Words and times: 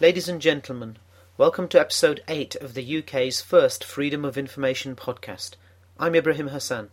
Ladies 0.00 0.28
and 0.28 0.40
gentlemen, 0.40 0.96
welcome 1.38 1.68
to 1.68 1.78
episode 1.78 2.20
8 2.26 2.56
of 2.56 2.74
the 2.74 2.98
UK's 2.98 3.40
first 3.40 3.84
Freedom 3.84 4.24
of 4.24 4.36
Information 4.36 4.96
podcast. 4.96 5.52
I'm 6.00 6.16
Ibrahim 6.16 6.48
Hasan. 6.48 6.90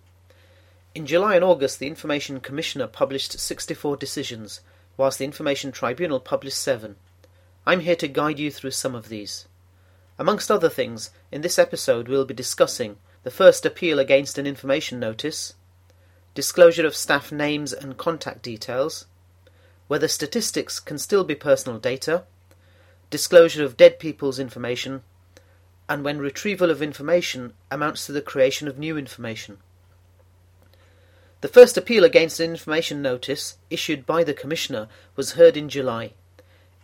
In 0.93 1.07
July 1.07 1.33
and 1.33 1.43
August, 1.43 1.79
the 1.79 1.87
Information 1.87 2.39
Commissioner 2.39 2.85
published 2.85 3.39
64 3.39 3.97
decisions, 3.97 4.61
whilst 4.97 5.17
the 5.17 5.25
Information 5.25 5.71
Tribunal 5.71 6.19
published 6.19 6.59
7. 6.59 6.95
I'm 7.65 7.79
here 7.79 7.95
to 7.95 8.07
guide 8.07 8.37
you 8.37 8.51
through 8.51 8.69
some 8.69 8.93
of 8.93 9.09
these. 9.09 9.47
Amongst 10.19 10.51
other 10.51 10.69
things, 10.69 11.09
in 11.31 11.41
this 11.41 11.57
episode 11.57 12.07
we'll 12.07 12.23
be 12.23 12.35
discussing 12.35 12.97
the 13.23 13.31
first 13.31 13.65
appeal 13.65 13.97
against 13.97 14.37
an 14.37 14.45
information 14.45 14.99
notice, 14.99 15.55
disclosure 16.35 16.85
of 16.85 16.95
staff 16.95 17.31
names 17.31 17.73
and 17.73 17.97
contact 17.97 18.43
details, 18.43 19.07
whether 19.87 20.07
statistics 20.07 20.79
can 20.79 20.99
still 20.99 21.23
be 21.23 21.33
personal 21.33 21.79
data, 21.79 22.25
disclosure 23.11 23.63
of 23.63 23.77
dead 23.77 23.99
people's 23.99 24.39
information, 24.39 25.03
and 25.87 26.03
when 26.03 26.17
retrieval 26.17 26.71
of 26.71 26.81
information 26.81 27.53
amounts 27.69 28.05
to 28.05 28.13
the 28.13 28.21
creation 28.21 28.67
of 28.67 28.79
new 28.79 28.97
information. 28.97 29.57
The 31.41 31.49
first 31.49 31.75
appeal 31.75 32.05
against 32.05 32.39
an 32.39 32.51
information 32.51 33.01
notice 33.01 33.57
issued 33.69 34.05
by 34.05 34.23
the 34.23 34.33
Commissioner 34.33 34.87
was 35.15 35.33
heard 35.33 35.57
in 35.57 35.67
July. 35.67 36.13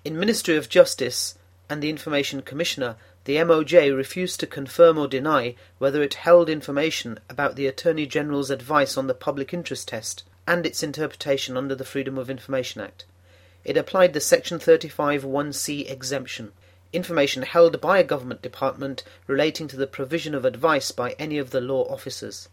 In 0.03 0.19
Ministry 0.19 0.57
of 0.57 0.67
Justice 0.67 1.35
and 1.69 1.81
the 1.81 1.89
Information 1.89 2.41
Commissioner, 2.41 2.97
the 3.23 3.37
MOJ 3.37 3.95
refused 3.95 4.39
to 4.41 4.47
confirm 4.47 4.97
or 4.97 5.07
deny 5.07 5.55
whether 5.77 6.03
it 6.03 6.15
held 6.15 6.49
information 6.49 7.19
about 7.29 7.55
the 7.55 7.67
Attorney 7.67 8.05
General's 8.05 8.49
advice 8.49 8.97
on 8.97 9.07
the 9.07 9.13
public 9.13 9.53
interest 9.53 9.87
test 9.87 10.23
and 10.45 10.65
its 10.65 10.83
interpretation 10.83 11.55
under 11.55 11.75
the 11.75 11.85
Freedom 11.85 12.17
of 12.17 12.29
Information 12.29 12.81
Act 12.81 13.05
it 13.67 13.75
applied 13.75 14.13
the 14.13 14.21
Section 14.21 14.59
35 14.59 15.23
1c 15.23 15.91
exemption, 15.91 16.53
information 16.93 17.43
held 17.43 17.81
by 17.81 17.99
a 17.99 18.03
government 18.03 18.41
department 18.41 19.03
relating 19.27 19.67
to 19.67 19.75
the 19.75 19.85
provision 19.85 20.33
of 20.33 20.45
advice 20.45 20.91
by 20.91 21.11
any 21.19 21.37
of 21.37 21.49
the 21.49 21.59
law 21.59 21.83
officers. 21.91 22.47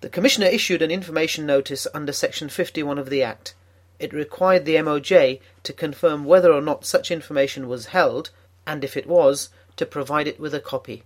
The 0.00 0.08
Commissioner 0.08 0.46
issued 0.46 0.80
an 0.80 0.90
information 0.90 1.44
notice 1.44 1.86
under 1.92 2.14
Section 2.14 2.48
51 2.48 2.96
of 2.96 3.10
the 3.10 3.22
Act. 3.22 3.54
It 3.98 4.14
required 4.14 4.64
the 4.64 4.76
MOJ 4.76 5.40
to 5.64 5.72
confirm 5.74 6.24
whether 6.24 6.50
or 6.50 6.62
not 6.62 6.86
such 6.86 7.10
information 7.10 7.68
was 7.68 7.86
held, 7.86 8.30
and 8.66 8.82
if 8.82 8.96
it 8.96 9.06
was, 9.06 9.50
to 9.76 9.84
provide 9.84 10.26
it 10.26 10.40
with 10.40 10.54
a 10.54 10.60
copy. 10.60 11.02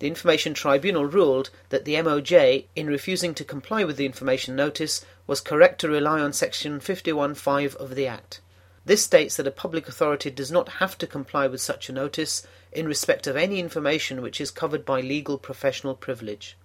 The 0.00 0.08
Information 0.08 0.52
Tribunal 0.52 1.06
ruled 1.06 1.48
that 1.70 1.86
the 1.86 1.94
MOJ, 1.94 2.66
in 2.76 2.86
refusing 2.86 3.34
to 3.34 3.44
comply 3.44 3.84
with 3.84 3.96
the 3.96 4.04
information 4.04 4.54
notice, 4.54 5.06
was 5.26 5.40
correct 5.40 5.80
to 5.80 5.88
rely 5.88 6.20
on 6.20 6.34
Section 6.34 6.80
51.5 6.80 7.74
of 7.76 7.94
the 7.94 8.06
Act. 8.06 8.42
This 8.88 9.04
states 9.04 9.36
that 9.36 9.46
a 9.46 9.50
public 9.50 9.86
authority 9.86 10.30
does 10.30 10.50
not 10.50 10.80
have 10.80 10.96
to 10.96 11.06
comply 11.06 11.46
with 11.46 11.60
such 11.60 11.90
a 11.90 11.92
notice 11.92 12.46
in 12.72 12.88
respect 12.88 13.26
of 13.26 13.36
any 13.36 13.60
information 13.60 14.22
which 14.22 14.40
is 14.40 14.50
covered 14.50 14.86
by 14.86 15.02
legal 15.02 15.36
professional 15.36 15.94
privilege. 15.94 16.56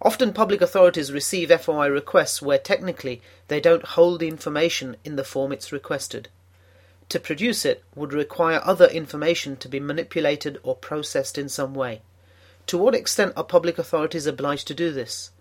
Often 0.00 0.34
public 0.34 0.60
authorities 0.60 1.10
receive 1.10 1.50
FOI 1.50 1.88
requests 1.88 2.40
where 2.40 2.58
technically 2.58 3.20
they 3.48 3.60
don't 3.60 3.84
hold 3.84 4.20
the 4.20 4.28
information 4.28 4.96
in 5.02 5.16
the 5.16 5.24
form 5.24 5.50
it's 5.50 5.72
requested. 5.72 6.28
To 7.08 7.18
produce 7.18 7.64
it 7.64 7.82
would 7.96 8.12
require 8.12 8.60
other 8.62 8.86
information 8.86 9.56
to 9.56 9.68
be 9.68 9.80
manipulated 9.80 10.60
or 10.62 10.76
processed 10.76 11.36
in 11.36 11.48
some 11.48 11.74
way. 11.74 12.02
To 12.68 12.78
what 12.78 12.94
extent 12.94 13.32
are 13.36 13.42
public 13.42 13.78
authorities 13.78 14.28
obliged 14.28 14.68
to 14.68 14.74
do 14.74 14.92
this? 14.92 15.32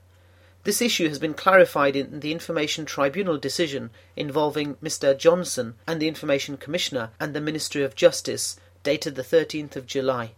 This 0.64 0.82
issue 0.82 1.10
has 1.10 1.20
been 1.20 1.34
clarified 1.34 1.96
in 1.96 2.22
the 2.22 2.32
Information 2.32 2.86
Tribunal 2.86 3.38
decision 3.38 3.90
involving 4.16 4.76
Mr. 4.76 5.18
Johnson 5.18 5.76
and 5.86 6.02
the 6.02 6.08
Information 6.08 6.56
Commissioner 6.56 7.10
and 7.20 7.34
the 7.34 7.42
Ministry 7.42 7.84
of 7.84 7.96
Justice, 7.96 8.56
dated 8.82 9.16
the 9.16 9.24
13th 9.24 9.76
of 9.76 9.88
July. 9.88 10.32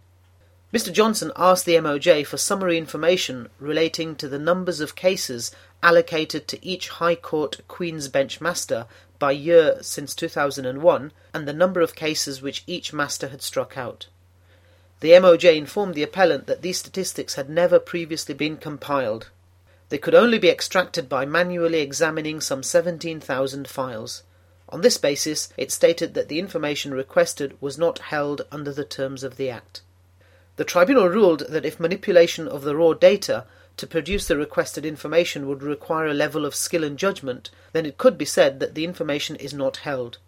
Mr. 0.74 0.92
Johnson 0.92 1.30
asked 1.36 1.64
the 1.64 1.76
MOJ 1.76 2.26
for 2.26 2.36
summary 2.36 2.76
information 2.76 3.48
relating 3.60 4.16
to 4.16 4.28
the 4.28 4.38
numbers 4.38 4.80
of 4.80 4.96
cases 4.96 5.52
allocated 5.80 6.48
to 6.48 6.64
each 6.66 6.88
High 6.88 7.14
Court 7.14 7.60
Queen's 7.68 8.08
Bench 8.08 8.40
Master 8.40 8.86
by 9.20 9.30
year 9.30 9.78
since 9.80 10.12
2001 10.14 11.12
and 11.32 11.46
the 11.46 11.52
number 11.52 11.80
of 11.80 11.94
cases 11.94 12.42
which 12.42 12.64
each 12.66 12.92
master 12.92 13.28
had 13.28 13.42
struck 13.42 13.78
out. 13.78 14.08
The 15.00 15.10
MOJ 15.10 15.56
informed 15.56 15.94
the 15.94 16.02
appellant 16.02 16.48
that 16.48 16.62
these 16.62 16.78
statistics 16.78 17.36
had 17.36 17.48
never 17.48 17.78
previously 17.78 18.34
been 18.34 18.56
compiled. 18.56 19.28
They 19.88 19.98
could 19.98 20.14
only 20.14 20.38
be 20.38 20.50
extracted 20.50 21.08
by 21.08 21.26
manually 21.26 21.80
examining 21.80 22.40
some 22.40 22.62
17,000 22.62 23.68
files. 23.68 24.22
On 24.68 24.80
this 24.80 24.98
basis, 24.98 25.48
it 25.56 25.70
stated 25.70 26.14
that 26.14 26.28
the 26.28 26.40
information 26.40 26.92
requested 26.92 27.56
was 27.60 27.78
not 27.78 28.00
held 28.00 28.42
under 28.50 28.72
the 28.72 28.84
terms 28.84 29.22
of 29.22 29.36
the 29.36 29.48
Act. 29.48 29.82
The 30.56 30.64
tribunal 30.64 31.08
ruled 31.08 31.40
that 31.48 31.64
if 31.64 31.78
manipulation 31.78 32.48
of 32.48 32.62
the 32.62 32.74
raw 32.74 32.94
data 32.94 33.44
to 33.76 33.86
produce 33.86 34.26
the 34.26 34.36
requested 34.36 34.86
information 34.86 35.46
would 35.46 35.62
require 35.62 36.06
a 36.06 36.14
level 36.14 36.44
of 36.44 36.54
skill 36.54 36.82
and 36.82 36.98
judgment, 36.98 37.50
then 37.72 37.86
it 37.86 37.98
could 37.98 38.16
be 38.16 38.24
said 38.24 38.58
that 38.58 38.74
the 38.74 38.84
information 38.84 39.36
is 39.36 39.52
not 39.52 39.78
held. 39.78 40.18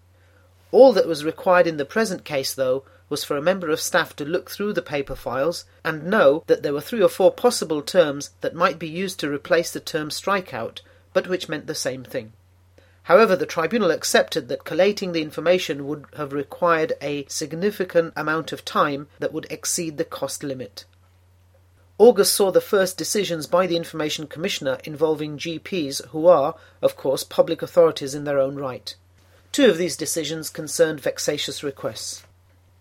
All 0.71 0.93
that 0.93 1.09
was 1.09 1.25
required 1.25 1.67
in 1.67 1.79
the 1.79 1.87
present 1.87 2.25
case, 2.25 2.53
though, 2.53 2.85
was 3.09 3.25
for 3.25 3.37
a 3.37 3.43
member 3.43 3.71
of 3.71 3.81
staff 3.81 4.15
to 4.17 4.25
look 4.25 4.51
through 4.51 4.73
the 4.73 4.83
paper 4.83 5.15
files 5.15 5.65
and 5.85 6.05
know 6.05 6.45
that 6.47 6.63
there 6.63 6.73
were 6.73 6.81
three 6.81 7.03
or 7.03 7.09
four 7.09 7.33
possible 7.33 7.83
terms 7.83 8.31
that 8.41 8.55
might 8.55 8.79
be 8.79 8.89
used 8.89 9.19
to 9.21 9.33
replace 9.33 9.73
the 9.73 9.81
term 9.81 10.11
strikeout, 10.11 10.81
but 11.13 11.29
which 11.29 11.49
meant 11.49 11.67
the 11.67 11.75
same 11.75 12.05
thing. 12.05 12.33
However, 13.05 13.35
the 13.37 13.47
tribunal 13.47 13.91
accepted 13.91 14.49
that 14.49 14.65
collating 14.65 15.13
the 15.13 15.23
information 15.23 15.87
would 15.87 16.05
have 16.19 16.35
required 16.35 16.93
a 17.01 17.25
significant 17.27 18.13
amount 18.15 18.53
of 18.53 18.67
time 18.67 19.09
that 19.19 19.33
would 19.33 19.47
exceed 19.51 19.97
the 19.97 20.05
cost 20.05 20.43
limit. 20.43 20.85
August 21.97 22.35
saw 22.35 22.53
the 22.53 22.61
first 22.61 22.99
decisions 22.99 23.47
by 23.47 23.67
the 23.67 23.77
Information 23.77 24.27
Commissioner 24.27 24.79
involving 24.85 25.39
GPs, 25.39 26.07
who 26.09 26.27
are, 26.29 26.55
of 26.83 26.97
course, 26.97 27.25
public 27.25 27.63
authorities 27.63 28.15
in 28.15 28.25
their 28.25 28.39
own 28.39 28.57
right. 28.57 28.95
Two 29.51 29.71
of 29.71 29.79
these 29.79 29.97
decisions 29.97 30.51
concerned 30.51 31.01
vexatious 31.01 31.65
requests. 31.65 32.23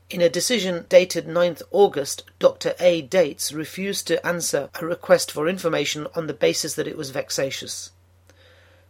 In 0.09 0.21
a 0.21 0.29
decision 0.29 0.85
dated 0.87 1.27
9th 1.27 1.63
August, 1.69 2.23
Dr. 2.39 2.75
A. 2.79 3.01
Dates 3.01 3.51
refused 3.51 4.07
to 4.07 4.25
answer 4.25 4.69
a 4.79 4.85
request 4.85 5.33
for 5.33 5.49
information 5.49 6.07
on 6.15 6.27
the 6.27 6.33
basis 6.33 6.75
that 6.75 6.87
it 6.87 6.95
was 6.95 7.09
vexatious. 7.09 7.91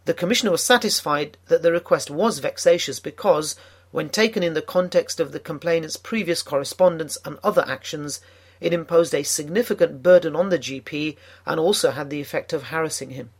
The 0.04 0.14
Commissioner 0.14 0.52
was 0.52 0.62
satisfied 0.62 1.36
that 1.48 1.62
the 1.62 1.72
request 1.72 2.08
was 2.08 2.38
vexatious 2.38 3.00
because, 3.00 3.56
when 3.90 4.10
taken 4.10 4.44
in 4.44 4.54
the 4.54 4.62
context 4.62 5.18
of 5.18 5.32
the 5.32 5.40
complainant's 5.40 5.96
previous 5.96 6.40
correspondence 6.40 7.18
and 7.24 7.40
other 7.42 7.64
actions, 7.66 8.20
it 8.60 8.72
imposed 8.72 9.12
a 9.12 9.24
significant 9.24 10.04
burden 10.04 10.36
on 10.36 10.50
the 10.50 10.58
GP 10.58 11.16
and 11.44 11.58
also 11.58 11.90
had 11.90 12.10
the 12.10 12.20
effect 12.20 12.52
of 12.52 12.68
harassing 12.68 13.10
him. 13.10 13.30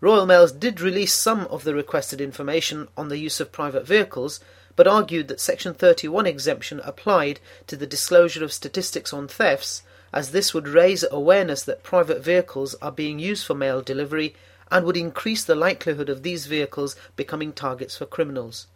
Royal 0.00 0.26
Mails 0.26 0.50
did 0.50 0.80
release 0.80 1.12
some 1.12 1.42
of 1.42 1.62
the 1.62 1.76
requested 1.76 2.20
information 2.20 2.88
on 2.96 3.08
the 3.08 3.18
use 3.18 3.38
of 3.38 3.52
private 3.52 3.86
vehicles, 3.86 4.40
but 4.74 4.88
argued 4.88 5.28
that 5.28 5.38
Section 5.38 5.72
31 5.72 6.26
exemption 6.26 6.80
applied 6.82 7.38
to 7.68 7.76
the 7.76 7.86
disclosure 7.86 8.42
of 8.42 8.52
statistics 8.52 9.12
on 9.12 9.28
thefts, 9.28 9.84
as 10.12 10.32
this 10.32 10.52
would 10.52 10.66
raise 10.66 11.04
awareness 11.08 11.62
that 11.62 11.84
private 11.84 12.24
vehicles 12.24 12.74
are 12.82 12.90
being 12.90 13.20
used 13.20 13.46
for 13.46 13.54
mail 13.54 13.80
delivery 13.80 14.34
and 14.70 14.84
would 14.84 14.96
increase 14.96 15.44
the 15.44 15.54
likelihood 15.54 16.08
of 16.08 16.22
these 16.22 16.46
vehicles 16.46 16.96
becoming 17.16 17.52
targets 17.52 17.96
for 17.96 18.06
criminals. 18.06 18.66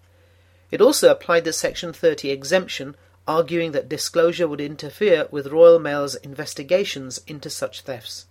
It 0.71 0.81
also 0.81 1.11
applied 1.11 1.45
the 1.45 1.53
Section 1.53 1.93
30 1.93 2.31
exemption, 2.31 2.97
arguing 3.29 3.73
that 3.73 3.89
disclosure 3.89 4.49
would 4.49 4.61
interfere 4.61 5.29
with 5.31 5.49
Royal 5.49 5.79
Mail's 5.79 6.15
investigations 6.17 7.21
into 7.27 7.51
such 7.51 7.83
thefts. 7.83 8.27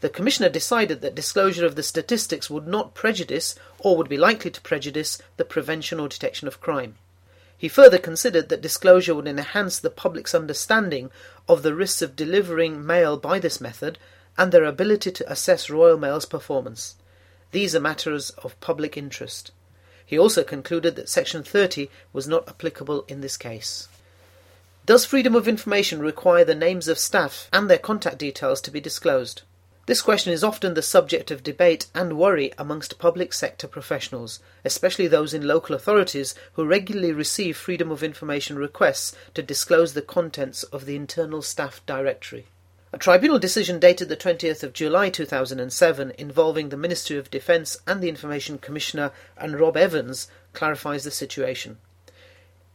the 0.00 0.10
Commissioner 0.10 0.50
decided 0.50 1.00
that 1.00 1.14
disclosure 1.14 1.64
of 1.64 1.76
the 1.76 1.82
statistics 1.82 2.50
would 2.50 2.66
not 2.66 2.94
prejudice, 2.94 3.54
or 3.78 3.96
would 3.96 4.08
be 4.08 4.18
likely 4.18 4.50
to 4.50 4.60
prejudice, 4.60 5.16
the 5.38 5.44
prevention 5.46 5.98
or 5.98 6.08
detection 6.08 6.46
of 6.46 6.60
crime. 6.60 6.96
He 7.56 7.68
further 7.68 7.96
considered 7.96 8.50
that 8.50 8.60
disclosure 8.60 9.14
would 9.14 9.26
enhance 9.26 9.78
the 9.78 9.88
public's 9.88 10.34
understanding 10.34 11.10
of 11.48 11.62
the 11.62 11.74
risks 11.74 12.02
of 12.02 12.14
delivering 12.14 12.84
mail 12.84 13.16
by 13.16 13.38
this 13.38 13.62
method 13.62 13.96
and 14.36 14.52
their 14.52 14.64
ability 14.64 15.12
to 15.12 15.32
assess 15.32 15.70
Royal 15.70 15.96
Mail's 15.96 16.26
performance. 16.26 16.96
These 17.52 17.74
are 17.74 17.80
matters 17.80 18.30
of 18.30 18.58
public 18.60 18.96
interest. 18.96 19.52
He 20.04 20.18
also 20.18 20.42
concluded 20.44 20.96
that 20.96 21.08
Section 21.08 21.42
30 21.42 21.88
was 22.12 22.28
not 22.28 22.48
applicable 22.48 23.04
in 23.08 23.20
this 23.20 23.36
case. 23.36 23.88
Does 24.86 25.06
freedom 25.06 25.34
of 25.34 25.48
information 25.48 26.00
require 26.00 26.44
the 26.44 26.54
names 26.54 26.88
of 26.88 26.98
staff 26.98 27.48
and 27.52 27.70
their 27.70 27.78
contact 27.78 28.18
details 28.18 28.60
to 28.62 28.70
be 28.70 28.80
disclosed? 28.80 29.42
This 29.86 30.02
question 30.02 30.32
is 30.32 30.42
often 30.42 30.74
the 30.74 30.82
subject 30.82 31.30
of 31.30 31.42
debate 31.42 31.86
and 31.94 32.18
worry 32.18 32.52
amongst 32.56 32.98
public 32.98 33.32
sector 33.34 33.68
professionals, 33.68 34.40
especially 34.64 35.06
those 35.06 35.34
in 35.34 35.46
local 35.46 35.74
authorities 35.74 36.34
who 36.54 36.64
regularly 36.64 37.12
receive 37.12 37.56
freedom 37.56 37.90
of 37.90 38.02
information 38.02 38.58
requests 38.58 39.14
to 39.34 39.42
disclose 39.42 39.92
the 39.92 40.02
contents 40.02 40.62
of 40.64 40.86
the 40.86 40.96
internal 40.96 41.42
staff 41.42 41.80
directory. 41.86 42.46
A 42.94 42.96
tribunal 42.96 43.40
decision 43.40 43.80
dated 43.80 44.08
the 44.08 44.16
20th 44.16 44.62
of 44.62 44.72
July 44.72 45.10
2007 45.10 46.12
involving 46.16 46.68
the 46.68 46.76
Ministry 46.76 47.16
of 47.16 47.28
Defence 47.28 47.76
and 47.88 48.00
the 48.00 48.08
Information 48.08 48.56
Commissioner 48.56 49.10
and 49.36 49.58
Rob 49.58 49.76
Evans 49.76 50.28
clarifies 50.52 51.02
the 51.02 51.10
situation. 51.10 51.78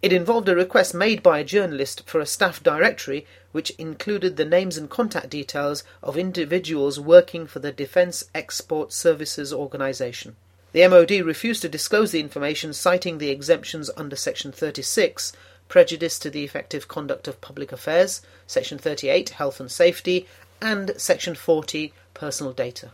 It 0.01 0.11
involved 0.11 0.49
a 0.49 0.55
request 0.57 0.93
made 0.93 1.23
by 1.23 1.39
a 1.39 1.45
journalist 1.45 2.03
for 2.05 2.19
a 2.19 2.25
staff 2.25 2.61
directory 2.61 3.25
which 3.53 3.69
included 3.77 4.35
the 4.35 4.43
names 4.43 4.77
and 4.77 4.89
contact 4.89 5.29
details 5.29 5.85
of 6.03 6.17
individuals 6.17 6.99
working 6.99 7.47
for 7.47 7.59
the 7.59 7.71
Defence 7.71 8.25
Export 8.35 8.91
Services 8.91 9.53
Organisation. 9.53 10.35
The 10.73 10.85
MOD 10.85 11.11
refused 11.11 11.61
to 11.61 11.69
disclose 11.69 12.11
the 12.11 12.19
information, 12.19 12.73
citing 12.73 13.19
the 13.19 13.29
exemptions 13.29 13.89
under 13.95 14.17
Section 14.17 14.51
36 14.51 15.31
prejudice 15.69 16.19
to 16.19 16.29
the 16.29 16.43
effective 16.43 16.89
conduct 16.89 17.29
of 17.29 17.39
public 17.39 17.71
affairs, 17.71 18.21
Section 18.45 18.77
38 18.77 19.29
health 19.29 19.61
and 19.61 19.71
safety, 19.71 20.27
and 20.61 20.91
Section 20.97 21.35
40 21.35 21.93
personal 22.13 22.51
data. 22.51 22.91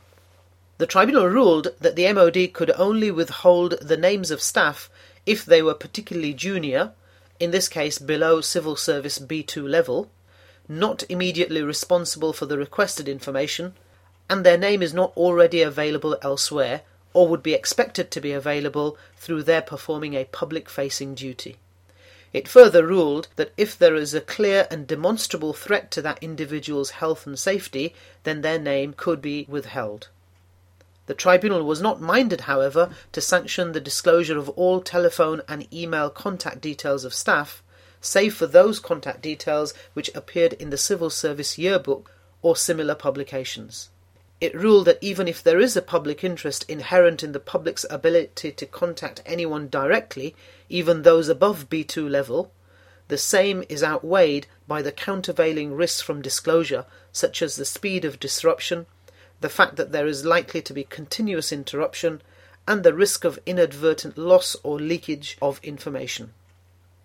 The 0.78 0.86
tribunal 0.86 1.28
ruled 1.28 1.70
that 1.80 1.96
the 1.96 2.12
MOD 2.12 2.54
could 2.54 2.70
only 2.76 3.10
withhold 3.10 3.80
the 3.82 3.98
names 3.98 4.30
of 4.30 4.42
staff 4.42 4.90
if 5.26 5.44
they 5.44 5.62
were 5.62 5.74
particularly 5.74 6.34
junior, 6.34 6.92
in 7.40 7.52
this 7.52 7.68
case 7.68 7.98
below 7.98 8.42
civil 8.42 8.76
service 8.76 9.18
B2 9.18 9.68
level, 9.68 10.12
not 10.68 11.04
immediately 11.10 11.62
responsible 11.62 12.34
for 12.34 12.46
the 12.46 12.58
requested 12.58 13.08
information, 13.08 13.74
and 14.30 14.46
their 14.46 14.58
name 14.58 14.82
is 14.82 14.94
not 14.94 15.16
already 15.16 15.62
available 15.62 16.18
elsewhere 16.22 16.82
or 17.14 17.28
would 17.30 17.42
be 17.42 17.54
expected 17.54 18.12
to 18.12 18.20
be 18.20 18.34
available 18.34 18.98
through 19.16 19.44
their 19.44 19.62
performing 19.62 20.14
a 20.14 20.26
public 20.26 20.70
facing 20.70 21.16
duty. 21.16 21.56
It 22.36 22.50
further 22.50 22.86
ruled 22.86 23.30
that 23.38 23.54
if 23.56 23.80
there 23.80 23.96
is 23.96 24.14
a 24.14 24.20
clear 24.20 24.68
and 24.70 24.86
demonstrable 24.86 25.54
threat 25.54 25.90
to 25.92 26.02
that 26.02 26.22
individual's 26.22 26.90
health 27.00 27.26
and 27.26 27.40
safety, 27.40 27.96
then 28.24 28.42
their 28.42 28.60
name 28.60 28.92
could 28.92 29.22
be 29.22 29.46
withheld. 29.48 30.10
The 31.06 31.14
tribunal 31.14 31.64
was 31.64 31.82
not 31.82 32.02
minded, 32.02 32.42
however, 32.42 32.94
to 33.14 33.22
sanction 33.22 33.72
the 33.72 33.80
disclosure 33.80 34.38
of 34.38 34.50
all 34.50 34.82
telephone 34.82 35.44
and 35.48 35.74
email 35.74 36.10
contact 36.10 36.60
details 36.60 37.06
of 37.06 37.14
staff, 37.14 37.64
save 38.02 38.36
for 38.36 38.48
those 38.48 38.82
contact 38.82 39.22
details 39.22 39.74
which 39.94 40.14
appeared 40.14 40.52
in 40.52 40.72
the 40.72 40.78
Civil 40.78 41.10
Service 41.10 41.58
Yearbook 41.58 42.12
or 42.42 42.58
similar 42.58 42.96
publications. 42.96 43.92
It 44.42 44.54
ruled 44.54 44.86
that 44.86 44.98
even 45.02 45.28
if 45.28 45.42
there 45.42 45.62
is 45.62 45.78
a 45.78 45.82
public 45.82 46.24
interest 46.24 46.66
inherent 46.68 47.24
in 47.24 47.32
the 47.32 47.40
public's 47.40 47.86
ability 47.90 48.52
to 48.52 48.66
contact 48.66 49.22
anyone 49.26 49.70
directly, 49.70 50.36
even 50.68 51.02
those 51.02 51.30
above 51.30 51.70
B2 51.70 52.10
level, 52.10 52.52
the 53.08 53.18
same 53.18 53.64
is 53.70 53.84
outweighed 53.84 54.48
by 54.68 54.82
the 54.82 54.92
countervailing 54.92 55.74
risks 55.74 56.02
from 56.02 56.22
disclosure, 56.22 56.86
such 57.14 57.42
as 57.42 57.56
the 57.56 57.64
speed 57.64 58.04
of 58.04 58.20
disruption, 58.20 58.88
the 59.40 59.50
fact 59.50 59.78
that 59.78 59.92
there 59.92 60.08
is 60.08 60.26
likely 60.26 60.62
to 60.64 60.74
be 60.74 60.84
continuous 60.84 61.54
interruption, 61.54 62.22
and 62.68 62.84
the 62.84 62.94
risk 62.94 63.24
of 63.24 63.40
inadvertent 63.46 64.18
loss 64.18 64.58
or 64.64 64.80
leakage 64.80 65.38
of 65.42 65.60
information. 65.64 66.34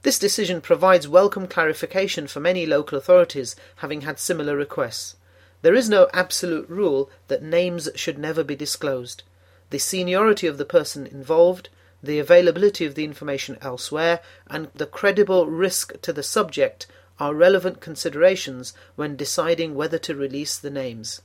This 0.02 0.18
decision 0.18 0.62
provides 0.62 1.06
welcome 1.06 1.46
clarification 1.46 2.26
for 2.26 2.40
many 2.40 2.64
local 2.64 2.96
authorities 2.96 3.54
having 3.76 4.00
had 4.00 4.18
similar 4.18 4.56
requests. 4.56 5.16
There 5.62 5.74
is 5.74 5.88
no 5.88 6.08
absolute 6.12 6.68
rule 6.68 7.10
that 7.28 7.42
names 7.42 7.88
should 7.94 8.18
never 8.18 8.42
be 8.42 8.56
disclosed. 8.56 9.22
The 9.70 9.78
seniority 9.78 10.46
of 10.46 10.58
the 10.58 10.64
person 10.64 11.06
involved, 11.06 11.68
the 12.02 12.18
availability 12.18 12.86
of 12.86 12.94
the 12.94 13.04
information 13.04 13.58
elsewhere, 13.60 14.20
and 14.48 14.68
the 14.74 14.86
credible 14.86 15.46
risk 15.46 16.00
to 16.00 16.12
the 16.12 16.22
subject 16.22 16.86
are 17.18 17.34
relevant 17.34 17.80
considerations 17.80 18.72
when 18.96 19.16
deciding 19.16 19.74
whether 19.74 19.98
to 19.98 20.14
release 20.14 20.56
the 20.56 20.70
names. 20.70 21.20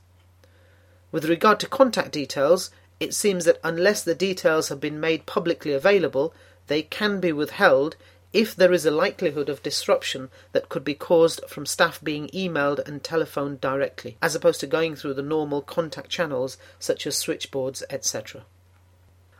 With 1.10 1.24
regard 1.24 1.58
to 1.60 1.68
contact 1.68 2.12
details, 2.12 2.70
it 3.00 3.14
seems 3.14 3.46
that 3.46 3.60
unless 3.64 4.04
the 4.04 4.14
details 4.14 4.68
have 4.68 4.80
been 4.80 5.00
made 5.00 5.24
publicly 5.24 5.72
available, 5.72 6.34
they 6.66 6.82
can 6.82 7.20
be 7.20 7.32
withheld 7.32 7.96
if 8.32 8.54
there 8.54 8.72
is 8.72 8.84
a 8.84 8.90
likelihood 8.90 9.48
of 9.48 9.62
disruption 9.62 10.30
that 10.52 10.68
could 10.68 10.84
be 10.84 10.94
caused 10.94 11.40
from 11.48 11.64
staff 11.64 12.02
being 12.02 12.28
emailed 12.28 12.78
and 12.86 13.02
telephoned 13.02 13.60
directly, 13.60 14.16
as 14.20 14.34
opposed 14.34 14.60
to 14.60 14.66
going 14.66 14.96
through 14.96 15.14
the 15.14 15.22
normal 15.22 15.62
contact 15.62 16.08
channels 16.08 16.58
such 16.78 17.06
as 17.06 17.16
switchboards, 17.16 17.82
etc. 17.88 18.44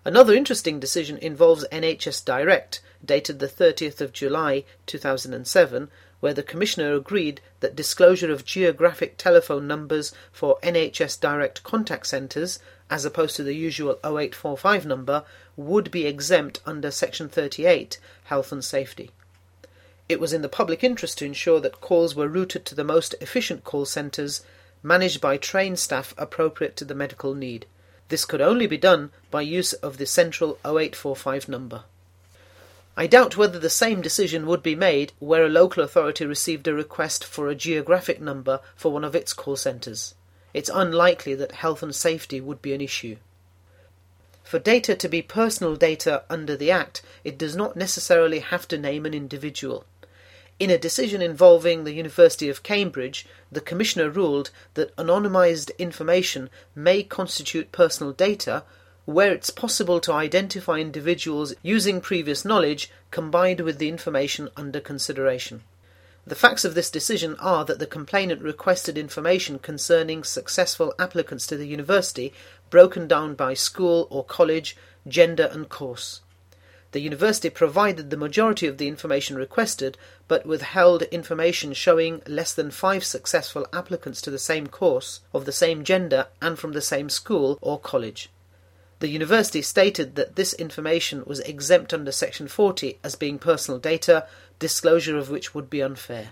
Another 0.05 0.35
interesting 0.35 0.79
decision 0.79 1.19
involves 1.19 1.67
NHS 1.73 2.25
Direct, 2.25 2.81
dated 3.05 3.39
the 3.39 3.49
30th 3.49 4.01
of 4.01 4.13
July 4.13 4.65
2007, 4.87 5.91
where 6.21 6.35
the 6.35 6.43
Commissioner 6.43 6.95
agreed 6.95 7.41
that 7.61 7.77
disclosure 7.77 8.33
of 8.33 8.45
geographic 8.45 9.17
telephone 9.17 9.67
numbers 9.67 10.13
for 10.33 10.59
NHS 10.63 11.21
Direct 11.21 11.63
contact 11.63 12.07
centres, 12.07 12.59
as 12.89 13.05
opposed 13.05 13.37
to 13.37 13.43
the 13.43 13.55
usual 13.55 13.99
0845 14.05 14.87
number, 14.87 15.25
would 15.57 15.91
be 15.91 16.07
exempt 16.07 16.61
under 16.65 16.91
Section 16.91 17.29
38 17.29 17.99
Health 18.25 18.53
and 18.53 18.65
Safety. 18.65 19.11
It 20.09 20.21
was 20.21 20.33
in 20.33 20.43
the 20.43 20.49
public 20.49 20.85
interest 20.85 21.19
to 21.19 21.25
ensure 21.25 21.61
that 21.61 21.81
calls 21.81 22.15
were 22.15 22.29
routed 22.29 22.65
to 22.67 22.75
the 22.75 22.85
most 22.85 23.15
efficient 23.21 23.65
call 23.65 23.85
centres, 23.85 24.43
managed 24.83 25.21
by 25.21 25.37
trained 25.37 25.79
staff 25.79 26.15
appropriate 26.17 26.77
to 26.77 26.85
the 26.85 26.95
medical 26.95 27.35
need. 27.35 27.67
This 28.09 28.25
could 28.25 28.41
only 28.41 28.69
be 28.69 28.79
done 28.79 29.11
by 29.33 29.43
use 29.43 29.73
of 29.73 29.99
the 29.99 30.07
central 30.07 30.59
0845 30.65 31.49
number. 31.49 31.85
I 32.99 33.07
doubt 33.07 33.37
whether 33.37 33.59
the 33.59 33.69
same 33.69 34.01
decision 34.01 34.47
would 34.47 34.63
be 34.63 34.75
made 34.75 35.13
where 35.19 35.45
a 35.45 35.51
local 35.51 35.83
authority 35.83 36.25
received 36.25 36.67
a 36.67 36.73
request 36.73 37.25
for 37.25 37.49
a 37.49 37.55
geographic 37.55 38.23
number 38.23 38.61
for 38.75 38.91
one 38.91 39.05
of 39.05 39.15
its 39.15 39.35
call 39.35 39.57
centres. 39.57 40.15
It's 40.55 40.71
unlikely 40.73 41.35
that 41.35 41.53
health 41.53 41.83
and 41.83 41.95
safety 41.95 42.41
would 42.41 42.63
be 42.63 42.73
an 42.73 42.81
issue. 42.81 43.17
For 44.43 44.59
data 44.59 44.95
to 44.95 45.09
be 45.09 45.21
personal 45.21 45.77
data 45.77 46.23
under 46.31 46.57
the 46.57 46.71
Act, 46.71 47.03
it 47.23 47.37
does 47.37 47.55
not 47.55 47.77
necessarily 47.77 48.39
have 48.39 48.67
to 48.69 48.79
name 48.79 49.05
an 49.05 49.13
individual. 49.13 49.85
In 50.59 50.71
a 50.71 50.79
decision 50.79 51.21
involving 51.21 51.85
the 51.85 51.93
University 51.93 52.49
of 52.49 52.63
Cambridge, 52.63 53.27
the 53.53 53.61
Commissioner 53.61 54.09
ruled 54.09 54.51
that 54.73 54.97
anonymised 54.97 55.77
information 55.77 56.49
may 56.75 57.03
constitute 57.03 57.73
personal 57.73 58.13
data 58.13 58.63
where 59.07 59.33
it's 59.33 59.51
possible 59.51 60.01
to 60.01 60.13
identify 60.13 60.79
individuals 60.79 61.55
using 61.63 62.01
previous 62.01 62.45
knowledge 62.45 62.91
combined 63.13 63.61
with 63.61 63.79
the 63.79 63.89
information 63.89 64.49
under 64.57 64.81
consideration. 64.81 65.63
The 66.27 66.35
facts 66.35 66.65
of 66.65 66.75
this 66.75 66.91
decision 66.91 67.37
are 67.39 67.65
that 67.67 67.79
the 67.79 67.87
complainant 67.87 68.43
requested 68.43 68.99
information 68.99 69.61
concerning 69.61 70.25
successful 70.25 70.93
applicants 70.99 71.47
to 71.47 71.57
the 71.57 71.69
university 71.69 72.33
broken 72.69 73.07
down 73.07 73.37
by 73.37 73.55
school 73.55 74.09
or 74.11 74.25
college, 74.25 74.77
gender, 75.07 75.49
and 75.53 75.69
course. 75.69 76.23
The 76.91 77.01
university 77.01 77.49
provided 77.49 78.11
the 78.11 78.17
majority 78.17 78.67
of 78.67 78.79
the 78.79 78.89
information 78.89 79.37
requested, 79.37 79.97
but 80.27 80.47
withheld 80.47 81.03
information 81.03 81.75
showing 81.75 82.23
less 82.27 82.53
than 82.53 82.73
five 82.73 83.05
successful 83.05 83.69
applicants 83.73 84.21
to 84.23 84.31
the 84.33 84.39
same 84.39 84.67
course, 84.67 85.21
of 85.33 85.45
the 85.45 85.53
same 85.53 85.85
gender, 85.85 86.27
and 86.43 86.59
from 86.59 86.73
the 86.73 86.83
same 86.83 87.09
school 87.09 87.57
or 87.61 87.79
college. 87.79 88.31
The 88.99 89.09
university 89.09 89.61
stated 89.61 90.17
that 90.17 90.37
this 90.37 90.55
information 90.55 91.23
was 91.27 91.41
exempt 91.41 91.93
under 91.93 92.11
Section 92.11 92.49
40 92.49 92.99
as 93.05 93.15
being 93.15 93.39
personal 93.39 93.79
data, 93.79 94.27
disclosure 94.59 95.19
of 95.19 95.29
which 95.29 95.55
would 95.55 95.69
be 95.69 95.83
unfair. 95.83 96.31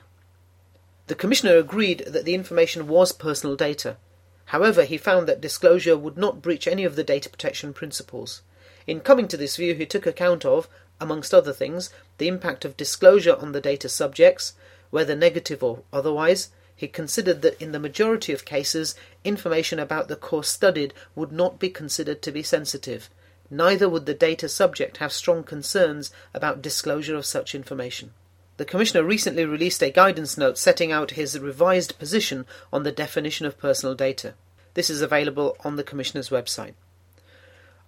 The 1.07 1.15
Commissioner 1.15 1.59
agreed 1.59 2.05
that 2.07 2.25
the 2.25 2.35
information 2.35 2.89
was 2.89 3.13
personal 3.13 3.57
data. 3.57 3.99
However, 4.47 4.85
he 4.85 4.97
found 4.97 5.27
that 5.27 5.43
disclosure 5.43 5.97
would 5.97 6.17
not 6.17 6.41
breach 6.41 6.67
any 6.67 6.85
of 6.85 6.97
the 6.97 7.05
data 7.05 7.29
protection 7.29 7.75
principles. 7.75 8.41
In 8.87 9.01
coming 9.01 9.29
to 9.29 9.37
this 9.37 9.57
view, 9.57 9.75
he 9.75 9.85
took 9.85 10.07
account 10.07 10.47
of, 10.47 10.67
amongst 10.99 11.35
other 11.35 11.53
things, 11.53 11.91
the 12.17 12.29
impact 12.29 12.65
of 12.65 12.77
disclosure 12.77 13.37
on 13.37 13.53
the 13.53 13.61
data 13.61 13.91
subjects, 13.91 14.55
whether 14.89 15.15
negative 15.15 15.63
or 15.63 15.83
otherwise, 15.93 16.49
he 16.77 16.89
considered 16.89 17.43
that 17.43 17.61
in 17.61 17.73
the 17.73 17.79
majority 17.79 18.33
of 18.33 18.45
cases, 18.45 18.95
information 19.25 19.79
about 19.79 20.09
the 20.09 20.17
course 20.17 20.49
studied 20.49 20.93
would 21.15 21.33
not 21.33 21.59
be 21.59 21.71
considered 21.71 22.21
to 22.23 22.33
be 22.33 22.43
sensitive. 22.43 23.09
Neither 23.51 23.89
would 23.89 24.07
the 24.07 24.15
data 24.15 24.49
subject 24.49 24.97
have 24.97 25.13
strong 25.13 25.45
concerns 25.45 26.11
about 26.33 26.63
disclosure 26.63 27.17
of 27.17 27.27
such 27.27 27.55
information. 27.55 28.13
The 28.57 28.65
Commissioner 28.65 29.05
recently 29.05 29.45
released 29.45 29.83
a 29.83 29.91
guidance 29.91 30.39
note 30.39 30.59
setting 30.59 30.93
out 30.93 31.13
his 31.13 31.39
revised 31.39 31.99
position 31.99 32.47
on 32.73 32.85
the 32.85 32.93
definition 32.93 33.47
of 33.47 33.59
personal 33.59 33.95
data. 33.95 34.35
This 34.75 34.91
is 34.91 35.03
available 35.03 35.57
on 35.65 35.77
the 35.77 35.85
Commissioner's 35.85 36.31
website. 36.31 36.75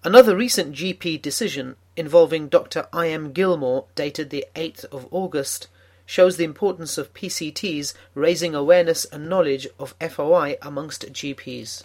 Another 0.04 0.36
recent 0.36 0.74
GP 0.74 1.20
decision 1.20 1.76
involving 1.96 2.48
Dr. 2.48 2.86
I. 2.92 3.08
M. 3.08 3.32
Gilmore, 3.32 3.86
dated 3.94 4.30
the 4.30 4.46
8th 4.54 4.84
of 4.86 5.08
August, 5.10 5.68
shows 6.06 6.36
the 6.36 6.44
importance 6.44 6.96
of 6.96 7.12
PCTs 7.12 7.92
raising 8.14 8.54
awareness 8.54 9.04
and 9.06 9.28
knowledge 9.28 9.66
of 9.78 9.94
FOI 10.00 10.56
amongst 10.62 11.12
GPs. 11.12 11.82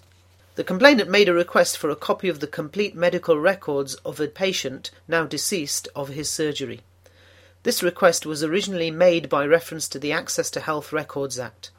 The 0.55 0.63
complainant 0.63 1.09
made 1.09 1.27
a 1.27 1.33
request 1.33 1.77
for 1.77 1.89
a 1.89 1.95
copy 1.95 2.29
of 2.29 2.39
the 2.39 2.47
complete 2.47 2.95
medical 2.95 3.39
records 3.39 3.95
of 3.95 4.19
a 4.19 4.27
patient 4.27 4.91
now 5.07 5.25
deceased 5.25 5.87
of 5.95 6.09
his 6.09 6.29
surgery. 6.29 6.81
This 7.63 7.81
request 7.81 8.25
was 8.25 8.43
originally 8.43 8.91
made 8.91 9.29
by 9.29 9.45
reference 9.45 9.87
to 9.89 9.99
the 9.99 10.11
Access 10.11 10.49
to 10.51 10.59
Health 10.59 10.91
Records 10.91 11.39
Act. 11.39 11.71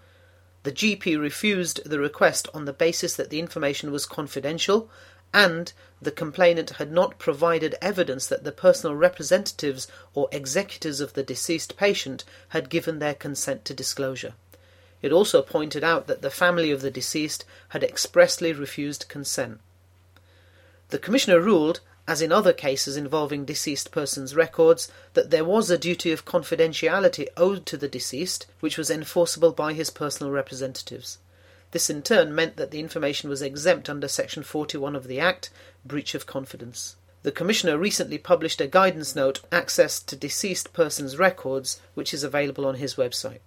The 0.63 0.73
GP 0.73 1.21
refused 1.21 1.81
the 1.85 1.99
request 1.99 2.49
on 2.55 2.65
the 2.65 2.73
basis 2.73 3.17
that 3.17 3.31
the 3.31 3.41
information 3.41 3.91
was 3.91 4.07
confidential 4.07 4.89
and 5.33 5.73
the 6.01 6.11
complainant 6.11 6.71
had 6.71 6.91
not 6.91 7.19
provided 7.19 7.77
evidence 7.81 8.27
that 8.27 8.45
the 8.45 8.53
personal 8.53 8.97
representatives 8.97 9.87
or 10.15 10.29
executors 10.33 11.01
of 11.01 11.13
the 11.13 11.23
deceased 11.23 11.77
patient 11.77 12.25
had 12.49 12.69
given 12.69 12.99
their 12.99 13.15
consent 13.15 13.65
to 13.65 13.75
disclosure. 13.75 14.35
It 15.01 15.13
also 15.13 15.43
pointed 15.43 15.83
out 15.83 16.07
that 16.07 16.23
the 16.23 16.31
family 16.31 16.71
of 16.71 16.81
the 16.81 16.91
deceased 16.91 17.45
had 17.71 17.83
expressly 17.83 18.53
refused 18.53 19.09
consent. 19.09 19.61
The 20.91 20.99
Commissioner 20.99 21.41
ruled, 21.41 21.81
as 22.07 22.21
in 22.21 22.33
other 22.33 22.53
cases 22.53 22.97
involving 22.97 23.45
deceased 23.45 23.91
persons' 23.91 24.37
records, 24.37 24.91
that 25.15 25.31
there 25.31 25.45
was 25.45 25.71
a 25.71 25.79
duty 25.79 26.13
of 26.13 26.25
confidentiality 26.25 27.29
owed 27.37 27.65
to 27.67 27.77
the 27.77 27.89
deceased, 27.89 28.47
which 28.61 28.77
was 28.77 28.91
enforceable 28.91 29.53
by 29.53 29.73
his 29.73 29.91
personal 29.91 30.33
representatives. 30.33 31.19
This 31.73 31.91
in 31.91 32.03
turn 32.03 32.35
meant 32.35 32.57
that 32.57 32.71
the 32.71 32.81
information 32.81 33.29
was 33.29 33.43
exempt 33.43 33.89
under 33.89 34.07
Section 34.07 34.43
41 34.43 34.95
of 34.95 35.09
the 35.09 35.19
Act, 35.19 35.51
breach 35.85 36.15
of 36.15 36.27
confidence. 36.27 36.97
The 37.23 37.33
Commissioner 37.33 37.79
recently 37.79 38.19
published 38.19 38.61
a 38.61 38.67
guidance 38.67 39.17
note, 39.17 39.41
Access 39.51 40.01
to 40.01 40.15
Deceased 40.15 40.73
Persons' 40.75 41.19
Records, 41.19 41.81
which 41.95 42.13
is 42.13 42.25
available 42.25 42.67
on 42.67 42.75
his 42.75 42.97
website. 42.97 43.41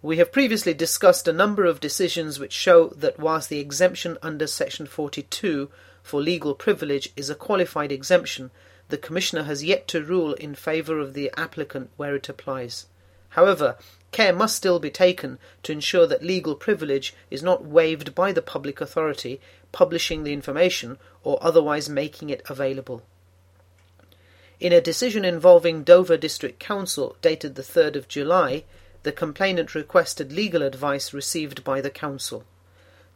We 0.00 0.16
have 0.16 0.32
previously 0.32 0.72
discussed 0.72 1.28
a 1.28 1.32
number 1.32 1.66
of 1.66 1.80
decisions 1.80 2.38
which 2.38 2.52
show 2.52 2.88
that 2.90 3.18
whilst 3.18 3.50
the 3.50 3.58
exemption 3.58 4.16
under 4.22 4.46
Section 4.46 4.86
42 4.86 5.68
for 6.02 6.22
legal 6.22 6.54
privilege 6.54 7.12
is 7.16 7.28
a 7.28 7.34
qualified 7.34 7.92
exemption, 7.92 8.50
the 8.88 8.96
Commissioner 8.96 9.42
has 9.42 9.64
yet 9.64 9.88
to 9.88 10.02
rule 10.02 10.32
in 10.34 10.54
favour 10.54 11.00
of 11.00 11.12
the 11.12 11.30
applicant 11.36 11.90
where 11.96 12.14
it 12.14 12.28
applies. 12.28 12.86
However, 13.30 13.76
care 14.12 14.32
must 14.32 14.56
still 14.56 14.78
be 14.78 14.90
taken 14.90 15.38
to 15.62 15.72
ensure 15.72 16.06
that 16.06 16.22
legal 16.22 16.54
privilege 16.54 17.14
is 17.30 17.42
not 17.42 17.64
waived 17.64 18.14
by 18.14 18.32
the 18.32 18.42
public 18.42 18.80
authority 18.80 19.40
publishing 19.72 20.24
the 20.24 20.32
information 20.32 20.96
or 21.22 21.38
otherwise 21.42 21.88
making 21.88 22.30
it 22.30 22.42
available. 22.48 23.02
In 24.58 24.72
a 24.72 24.80
decision 24.80 25.24
involving 25.24 25.82
Dover 25.82 26.16
District 26.16 26.58
Council 26.58 27.16
dated 27.20 27.56
the 27.56 27.62
3rd 27.62 27.96
of 27.96 28.08
July, 28.08 28.64
the 29.02 29.12
complainant 29.12 29.74
requested 29.74 30.32
legal 30.32 30.62
advice 30.62 31.12
received 31.12 31.62
by 31.62 31.82
the 31.82 31.90
council. 31.90 32.44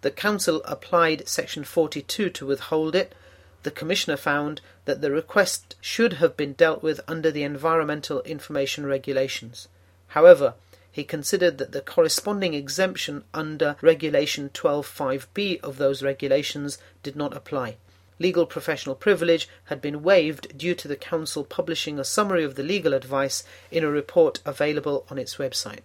The 0.02 0.10
council 0.10 0.62
applied 0.64 1.26
section 1.26 1.64
42 1.64 2.30
to 2.30 2.46
withhold 2.46 2.94
it. 2.94 3.14
The 3.62 3.70
commissioner 3.70 4.16
found 4.16 4.60
that 4.84 5.00
the 5.00 5.10
request 5.10 5.76
should 5.80 6.14
have 6.14 6.36
been 6.36 6.52
dealt 6.52 6.82
with 6.82 7.00
under 7.08 7.30
the 7.30 7.42
environmental 7.42 8.20
information 8.22 8.84
regulations. 8.84 9.68
However, 10.10 10.54
he 10.90 11.04
considered 11.04 11.58
that 11.58 11.70
the 11.70 11.80
corresponding 11.80 12.52
exemption 12.54 13.22
under 13.32 13.76
Regulation 13.80 14.50
12.5b 14.50 15.60
of 15.60 15.76
those 15.76 16.02
regulations 16.02 16.78
did 17.04 17.14
not 17.14 17.36
apply. 17.36 17.76
Legal 18.18 18.44
professional 18.44 18.96
privilege 18.96 19.48
had 19.66 19.80
been 19.80 20.02
waived 20.02 20.58
due 20.58 20.74
to 20.74 20.88
the 20.88 20.96
Council 20.96 21.44
publishing 21.44 21.98
a 21.98 22.04
summary 22.04 22.42
of 22.42 22.56
the 22.56 22.64
legal 22.64 22.92
advice 22.92 23.44
in 23.70 23.84
a 23.84 23.88
report 23.88 24.40
available 24.44 25.06
on 25.10 25.16
its 25.16 25.36
website. 25.36 25.80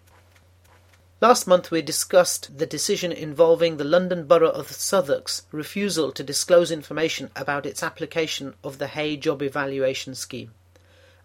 Last 1.22 1.46
month 1.46 1.70
we 1.70 1.84
discussed 1.84 2.58
the 2.58 2.66
decision 2.66 3.12
involving 3.12 3.78
the 3.78 3.84
London 3.84 4.26
Borough 4.26 4.50
of 4.50 4.72
Southwark's 4.72 5.44
refusal 5.52 6.12
to 6.12 6.24
disclose 6.24 6.72
information 6.72 7.30
about 7.36 7.68
its 7.68 7.84
application 7.84 8.56
of 8.64 8.80
the 8.80 8.88
Hay 8.88 9.18
Job 9.18 9.44
Evaluation 9.44 10.16
Scheme. 10.16 10.52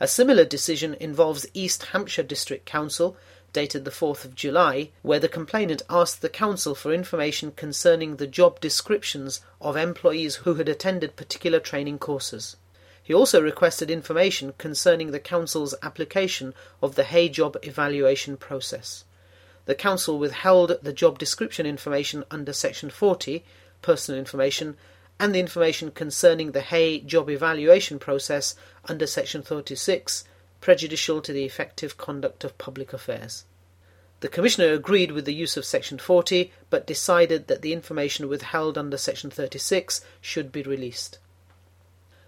A 0.03 0.09
similar 0.09 0.47
decision 0.47 0.97
involves 0.99 1.47
East 1.53 1.83
Hampshire 1.93 2.23
District 2.23 2.65
Council, 2.65 3.19
dated 3.53 3.85
the 3.85 3.91
4th 3.91 4.25
of 4.25 4.35
July, 4.35 4.93
where 5.03 5.21
the 5.21 5.29
complainant 5.29 5.83
asked 5.91 6.23
the 6.23 6.31
council 6.31 6.75
for 6.75 6.91
information 6.91 7.53
concerning 7.53 8.17
the 8.17 8.27
job 8.27 8.61
descriptions 8.61 9.43
of 9.61 9.77
employees 9.77 10.37
who 10.37 10.55
had 10.55 10.71
attended 10.71 11.17
particular 11.17 11.61
training 11.61 11.99
courses. 11.99 12.57
He 13.03 13.13
also 13.13 13.43
requested 13.43 13.91
information 13.91 14.55
concerning 14.57 15.11
the 15.11 15.21
council's 15.21 15.75
application 15.83 16.55
of 16.81 16.95
the 16.95 17.05
Hay 17.05 17.29
job 17.29 17.59
evaluation 17.63 18.39
process. 18.39 19.05
The 19.67 19.75
council 19.75 20.19
withheld 20.19 20.79
the 20.81 20.95
job 20.95 21.19
description 21.19 21.67
information 21.67 22.25
under 22.31 22.55
section 22.55 22.89
40, 22.89 23.45
personal 23.83 24.19
information, 24.19 24.79
and 25.21 25.35
the 25.35 25.39
information 25.39 25.91
concerning 25.91 26.51
the 26.51 26.63
Hay 26.63 26.99
job 26.99 27.29
evaluation 27.29 27.99
process 27.99 28.55
under 28.87 29.07
section 29.07 29.43
36, 29.43 30.25
prejudicial 30.61 31.21
to 31.21 31.33
the 31.33 31.45
effective 31.45 31.99
conduct 31.99 32.43
of 32.43 32.57
public 32.57 32.95
affairs. 32.95 33.45
The 34.21 34.29
Commissioner 34.29 34.73
agreed 34.73 35.13
with 35.13 35.27
the 35.27 35.35
use 35.35 35.57
of 35.57 35.65
Section 35.65 35.99
40, 35.99 36.53
but 36.71 36.87
decided 36.87 37.47
that 37.47 37.63
the 37.63 37.73
information 37.73 38.29
withheld 38.29 38.77
under 38.77 38.97
Section 38.97 39.31
36 39.31 40.01
should 40.21 40.51
be 40.51 40.63
released. 40.63 41.19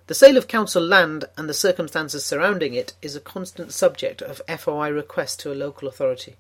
The 0.07 0.15
sale 0.15 0.37
of 0.37 0.49
council 0.49 0.83
land 0.83 1.25
and 1.37 1.49
the 1.49 1.55
circumstances 1.55 2.25
surrounding 2.25 2.75
it 2.75 2.93
is 3.01 3.17
a 3.17 3.21
constant 3.21 3.73
subject 3.73 4.21
of 4.21 4.43
FOI 4.49 4.91
request 4.91 5.41
to 5.41 5.53
a 5.53 5.55
local 5.55 5.89
authority. 5.89 6.37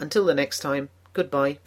Until 0.00 0.24
the 0.24 0.34
next 0.34 0.60
time, 0.60 0.88
goodbye. 1.12 1.58